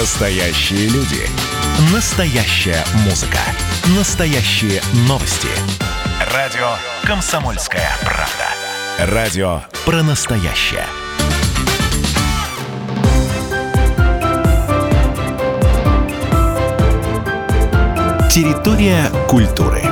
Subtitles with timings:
[0.00, 1.22] Настоящие люди.
[1.92, 3.38] Настоящая музыка.
[3.96, 5.46] Настоящие новости.
[6.34, 6.70] Радио
[7.04, 9.12] «Комсомольская правда».
[9.14, 10.84] Радио про настоящее.
[18.28, 19.82] Территория культуры.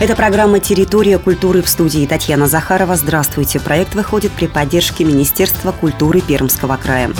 [0.00, 2.96] Это программа «Территория культуры» в студии Татьяна Захарова.
[2.96, 3.60] Здравствуйте.
[3.60, 7.10] Проект выходит при поддержке Министерства культуры Пермского края.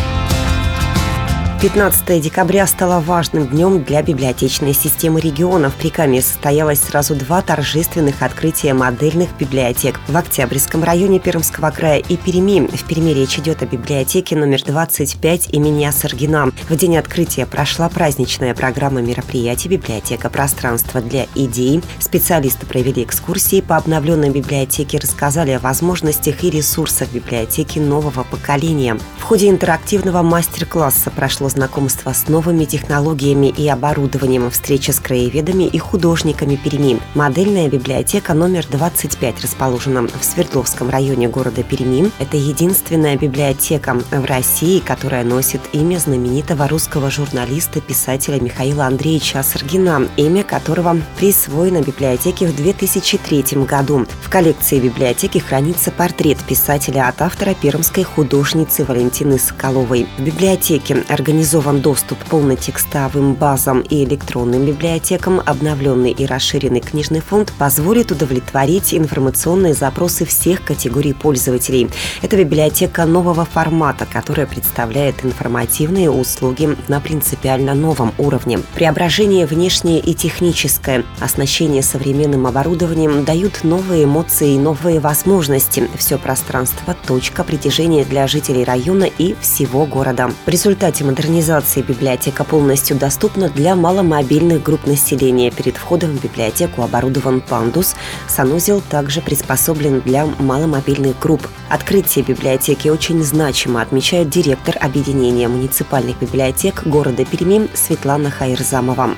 [1.62, 5.75] 15 декабря стало важным днем для библиотечной системы регионов.
[5.76, 12.18] При Каме состоялось сразу два торжественных открытия модельных библиотек в Октябрьском районе Пермского края и
[12.18, 12.67] Перми.
[12.67, 16.53] В Перми речь идет о библиотеке номер 25 имени Асаргина.
[16.68, 20.29] В день открытия прошла праздничная программа мероприятий «Библиотека.
[20.29, 21.82] Пространство для идей».
[22.00, 28.98] Специалисты провели экскурсии по обновленной библиотеке, рассказали о возможностях и ресурсах библиотеки нового поколения.
[29.18, 35.65] В ходе интерактивного мастер-класса прошло прошло знакомство с новыми технологиями и оборудованием, встреча с краеведами
[35.65, 36.98] и художниками Перми.
[37.15, 42.11] Модельная библиотека номер 25 расположена в Свердловском районе города Перми.
[42.19, 50.09] Это единственная библиотека в России, которая носит имя знаменитого русского журналиста, писателя Михаила Андреевича Саргина,
[50.17, 54.07] имя которого присвоено библиотеке в 2003 году.
[54.37, 60.06] Коллекции библиотеки хранится портрет писателя от автора пермской художницы Валентины Соколовой.
[60.19, 65.41] В библиотеке Организован доступ к полнотекстовым базам и электронным библиотекам.
[65.41, 71.89] Обновленный и расширенный книжный фонд позволит удовлетворить информационные запросы всех категорий пользователей.
[72.20, 78.59] Это библиотека нового формата, которая представляет информативные услуги на принципиально новом уровне.
[78.75, 85.89] Преображение внешнее и техническое, оснащение современным оборудованием дают новые эмоции и новые возможности.
[85.97, 90.31] Все пространство– точка притяжения для жителей района и всего города.
[90.45, 95.51] В результате модернизации библиотека полностью доступна для маломобильных групп населения.
[95.51, 97.97] Перед входом в библиотеку оборудован пандус.
[98.29, 101.47] Санузел также приспособлен для маломобильных групп.
[101.69, 109.11] Открытие библиотеки очень значимо, отмечает директор объединения муниципальных библиотек города Перми Светлана Хайрзамова.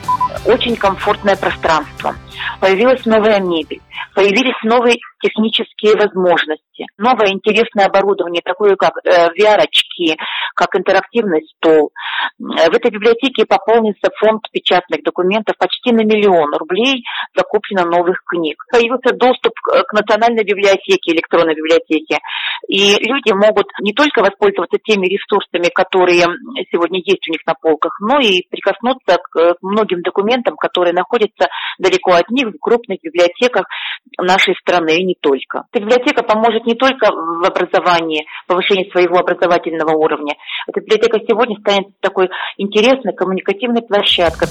[0.45, 2.15] Очень комфортное пространство.
[2.61, 3.81] Появилась новая мебель,
[4.19, 10.17] появились новые технические возможности, новое интересное оборудование, такое как э, VR-очки,
[10.55, 11.93] как интерактивный стол.
[12.39, 17.05] В этой библиотеке пополнился фонд печатных документов почти на миллион рублей,
[17.37, 18.63] закуплено новых книг.
[18.71, 22.19] Появился доступ к национальной библиотеке, электронной библиотеке.
[22.69, 26.25] И люди могут не только воспользоваться теми ресурсами, которые
[26.71, 31.49] сегодня есть у них на полках, но и прикоснуться к многим документам, которые находятся
[31.79, 33.67] далеко от них в крупных библиотеках
[34.21, 35.65] нашей страны не только.
[35.73, 40.35] Эта библиотека поможет не только в образовании, повышении своего образовательного уровня.
[40.69, 44.49] Эта библиотека сегодня станет такой интересной коммуникативной площадкой.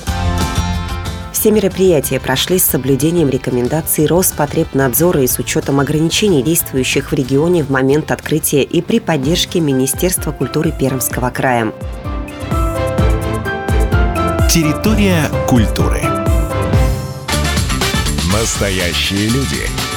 [1.31, 7.69] Все мероприятия прошли с соблюдением рекомендаций Роспотребнадзора и с учетом ограничений, действующих в регионе в
[7.69, 11.71] момент открытия и при поддержке Министерства культуры Пермского края.
[14.49, 16.01] Территория культуры.
[18.33, 19.96] Настоящие люди.